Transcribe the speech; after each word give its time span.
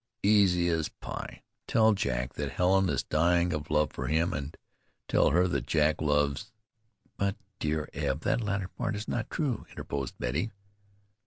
"Easy 0.23 0.67
as 0.67 0.89
pie. 0.89 1.43
Tell 1.67 1.93
Jack 1.93 2.33
that 2.33 2.53
Helen 2.53 2.89
is 2.89 3.03
dying 3.03 3.53
of 3.53 3.69
love 3.69 3.91
for 3.91 4.07
him, 4.07 4.33
and 4.33 4.57
tell 5.07 5.29
her 5.29 5.47
that 5.47 5.67
Jack 5.67 6.01
loves" 6.01 6.51
"But, 7.19 7.35
dear 7.59 7.87
Eb, 7.93 8.21
that 8.21 8.41
latter 8.41 8.69
part 8.69 8.95
is 8.95 9.07
not 9.07 9.29
true," 9.29 9.67
interposed 9.69 10.15
Betty. 10.17 10.49